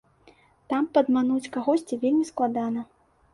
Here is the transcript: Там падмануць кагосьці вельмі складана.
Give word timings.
Там 0.71 0.87
падмануць 0.97 1.51
кагосьці 1.59 2.01
вельмі 2.07 2.25
складана. 2.31 2.81